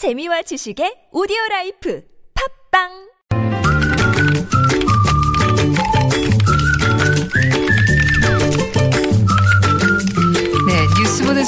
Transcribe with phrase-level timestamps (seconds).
[0.00, 2.00] 재미와 지식의 오디오 라이프.
[2.32, 3.09] 팟빵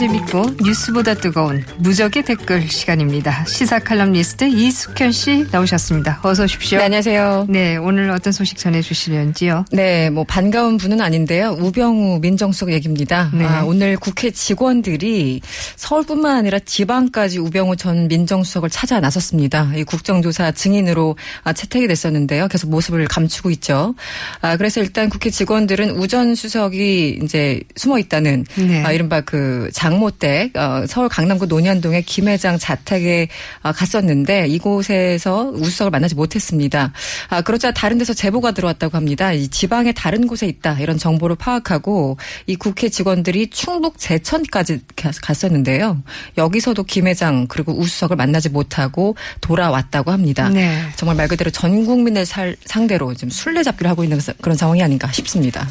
[0.02, 3.44] 재밌고 뉴스보다 뜨거운 무적의 댓글 시간입니다.
[3.44, 6.18] 시사 칼럼니스트 이숙현 씨 나오셨습니다.
[6.24, 6.78] 어서 오십시오.
[6.78, 7.46] 네, 안녕하세요.
[7.48, 9.67] 네, 오늘 어떤 소식 전해주시려는지요?
[9.71, 11.56] 네, 뭐 반가운 분은 아닌데요.
[11.60, 13.30] 우병우 민정수석 얘기입니다.
[13.32, 13.44] 네.
[13.44, 15.40] 아, 오늘 국회 직원들이
[15.76, 19.70] 서울뿐만 아니라 지방까지 우병우 전 민정수석을 찾아 나섰습니다.
[19.77, 22.48] 이 국정조사 증인으로 아, 채택이 됐었는데요.
[22.48, 23.94] 계속 모습을 감추고 있죠.
[24.41, 28.82] 아, 그래서 일단 국회 직원들은 우전 수석이 이제 숨어 있다는 네.
[28.82, 33.28] 아, 이른바 그 장 모댁 어, 서울 강남구 논현동의 김 회장 자택에
[33.62, 36.92] 아, 갔었는데 이곳에서 우수석을 만나지 못했습니다.
[37.28, 39.33] 아, 그러자 다른 데서 제보가 들어왔다고 합니다.
[39.33, 42.16] 이 지방의 다른 곳에 있다 이런 정보를 파악하고
[42.47, 46.02] 이 국회 직원들이 충북 제천까지 가- 갔었는데요.
[46.38, 50.48] 여기서도 김 회장 그리고 우수석을 만나지 못하고 돌아왔다고 합니다.
[50.48, 50.83] 네.
[50.97, 55.69] 정말 말 그대로 전 국민을 살- 상대로 지금 술래잡기를 하고 있는 그런 상황이 아닌가 싶습니다.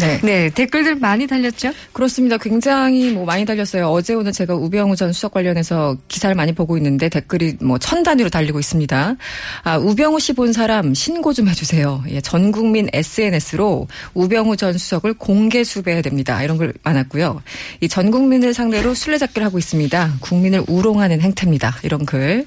[0.00, 0.20] 네.
[0.22, 1.72] 네, 댓글들 많이 달렸죠?
[1.92, 2.36] 그렇습니다.
[2.38, 3.88] 굉장히 뭐 많이 달렸어요.
[3.88, 8.30] 어제 오늘 제가 우병우 전 수석 관련해서 기사를 많이 보고 있는데 댓글이 뭐 천 단위로
[8.30, 9.16] 달리고 있습니다.
[9.64, 12.04] 아, 우병우 씨 본 사람 신고 좀 해주세요.
[12.08, 16.42] 예, 전 국민 SNS로 우병우 전 수석을 공개 수배해야 됩니다.
[16.42, 17.42] 이런 걸 많았고요.
[17.82, 20.14] 이 전 국민을 상대로 술래잡기를 하고 있습니다.
[20.20, 21.76] 국민을 우롱하는 행태입니다.
[21.82, 22.46] 이런 글.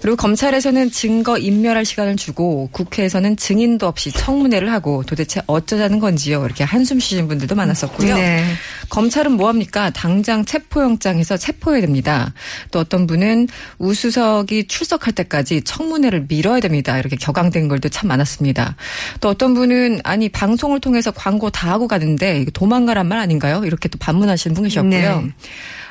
[0.00, 6.44] 그리고 검찰에서는 증거 인멸할 시간을 주고 국회에서는 증인도 없이 청문회를 하고 도대체 어쩌자는 건지요.
[6.46, 8.14] 이렇게 한숨 쉬신 분들도 많았었고요.
[8.16, 8.44] 네.
[8.88, 9.90] 검찰은 뭐합니까?
[9.90, 12.32] 당장 체포영장에서 체포해야 됩니다.
[12.70, 13.48] 또 어떤 분은
[13.78, 16.98] 우수석이 출석할 때까지 청문회를 미뤄야 됩니다.
[16.98, 18.76] 이렇게 격앙된 글도 참 많았습니다.
[19.20, 23.62] 또 어떤 분은 아니 방송을 통해서 광고 다 하고 가는데 도망가란 말 아닌가요?
[23.64, 25.20] 이렇게 또 반문하시는 분 계셨고요.
[25.20, 25.32] 네.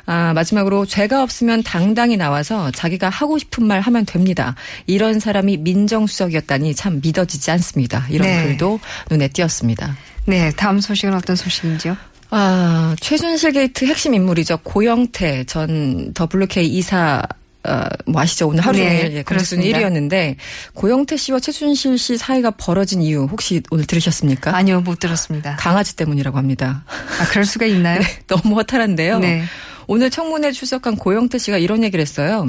[0.09, 4.55] 아, 마지막으로 죄가 없으면 당당히 나와서 자기가 하고 싶은 말 하면 됩니다.
[4.85, 8.07] 이런 사람이 민정수석이었다니 참 믿어지지 않습니다.
[8.09, 8.43] 이런 네.
[8.43, 8.79] 글도
[9.11, 9.97] 눈에 띄었습니다.
[10.27, 11.95] 네, 다음 소식은 어떤 소식인지요?
[12.31, 14.57] 아, 최순실 게이트 핵심 인물이죠.
[14.57, 17.23] 고영태 전 WK 이사
[17.63, 18.47] 어, 뭐 아시죠?
[18.47, 19.79] 오늘 하루 네, 종일 예, 검색순 그렇습니다.
[19.79, 20.35] 1위였는데
[20.73, 24.55] 고영태 씨와 최순실 씨 사이가 벌어진 이유 혹시 오늘 들으셨습니까?
[24.55, 25.55] 아니요, 못 들었습니다.
[25.57, 26.83] 강아지 때문이라고 합니다.
[26.87, 28.01] 아, 그럴 수가 있나요?
[28.27, 29.19] 너무 허탈한데요.
[29.19, 29.43] 네.
[29.87, 32.45] 오늘 청문회 출석한 고영태 씨가 이런 얘기를 했어요.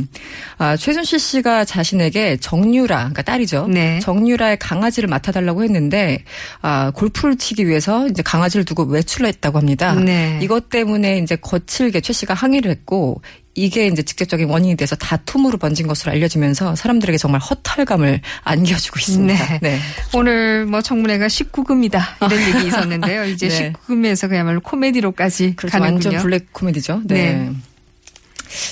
[0.59, 3.69] 아, 최순실 씨가 자신에게 정유라, 그러니까 딸이죠.
[3.69, 4.01] 네.
[4.01, 6.25] 정유라의 강아지를 맡아달라고 했는데
[6.61, 9.95] 아, 골프를 치기 위해서 이제 강아지를 두고 외출을 했다고 합니다.
[9.95, 10.39] 네.
[10.43, 13.23] 이것 때문에 이제 거칠게 최 씨가 항의를 했고
[13.55, 19.59] 이게 이제 직접적인 원인이 돼서 다툼으로 번진 것으로 알려지면서 사람들에게 정말 허탈감을 안겨주고 있습니다.
[19.61, 19.79] 네.
[20.15, 22.01] 오늘 뭐 청문회가 19금이다
[22.31, 23.25] 이런 얘기 있었는데요.
[23.25, 23.73] 이제 네.
[23.73, 25.79] 19금에서 그야말로 코미디로까지 그렇죠.
[25.79, 26.09] 가는군요.
[26.09, 27.03] 완전 블랙 코미디죠.
[27.05, 27.33] 네.
[27.35, 27.53] 네.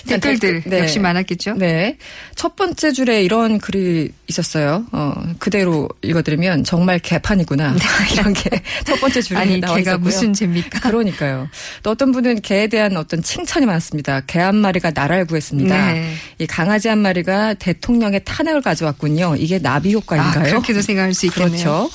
[0.06, 0.78] 댓글들 댓글, 네.
[0.80, 1.54] 역시 많았겠죠.
[1.54, 1.96] 네.
[2.34, 4.84] 첫 번째 줄에 이런 글이 있었어요.
[4.92, 7.74] 어, 그대로 읽어드리면 정말 개판이구나.
[8.12, 8.50] 이런 게
[8.84, 10.04] 첫 번째 줄에 아니 나와 걔가 있었고요.
[10.04, 10.80] 무슨 죄입니까?
[10.80, 11.48] 그러니까요.
[11.82, 14.22] 또 어떤 분은 개에 대한 어떤 칭찬이 많았습니다.
[14.26, 15.92] 개 한 마리가 나라를 구했습니다.
[15.92, 16.14] 네.
[16.38, 19.34] 이 강아지 한 마리가 대통령의 탄핵을 가져왔군요.
[19.38, 20.44] 이게 나비 아, 효과인가요?
[20.44, 21.50] 그렇게도 생각할 수 있겠네요.
[21.50, 21.90] 그렇죠.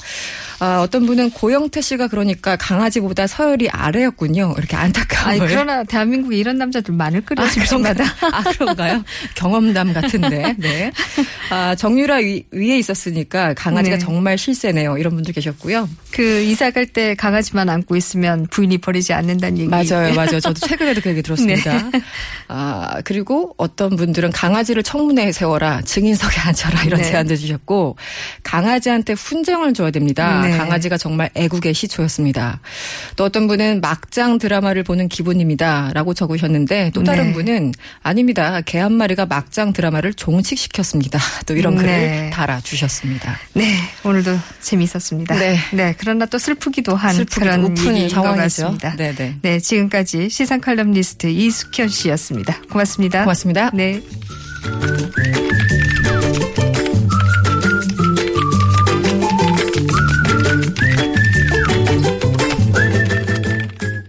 [0.63, 4.53] 아, 어떤 분은 고영태 씨가 그러니까 강아지보다 서열이 아래였군요.
[4.59, 5.41] 이렇게 안타까움을.
[5.41, 7.49] 아니 그러나 대한민국에 이런 남자들 많을 거예요.
[7.49, 8.03] 집집마다.
[8.31, 9.03] 아, 그런가요?
[9.33, 10.55] 경험담 같은데.
[10.59, 10.91] 네.
[11.49, 13.99] 아, 정유라 위, 위에 있었으니까 강아지가 네.
[14.05, 14.99] 정말 실세네요.
[14.99, 15.89] 이런 분들 계셨고요.
[16.11, 19.69] 그 이사 갈 때 강아지만 안고 있으면 부인이 버리지 않는다는 얘기.
[19.69, 20.39] 맞아요, 맞아요.
[20.41, 21.89] 저도 최근에도 그 얘기 들었습니다.
[21.89, 22.01] 네.
[22.49, 27.09] 아, 그리고 어떤 분들은 강아지를 청문회에 세워라, 증인석에 앉혀라 이런 네.
[27.09, 27.95] 제안도 주셨고,
[28.43, 30.41] 강아지한테 훈정을 줘야 됩니다.
[30.43, 30.50] 네.
[30.57, 32.59] 강아지가 정말 애국의 시초였습니다.
[33.16, 35.91] 또 어떤 분은 막장 드라마를 보는 기분입니다.
[35.94, 37.34] 라고 적으셨는데, 또 다른 네.
[37.34, 37.72] 분은
[38.03, 38.59] 아닙니다.
[38.61, 41.19] 개 한 마리가 막장 드라마를 종식시켰습니다.
[41.45, 42.29] 또 이런 글을 네.
[42.34, 43.38] 달아 주셨습니다.
[43.53, 45.35] 네, 오늘도 재미있었습니다.
[45.35, 45.95] 네.
[46.00, 48.63] 그러나 또 슬프기도 한 슬프기도 그런 것 상황이죠.
[48.63, 48.95] 같습니다.
[48.95, 49.35] 네네.
[49.44, 52.59] 네, 지금까지 시상 칼럼니스트 이숙현 씨였습니다.
[52.72, 53.22] 고맙습니다.
[53.22, 53.69] 고맙습니다.
[53.73, 54.01] 네.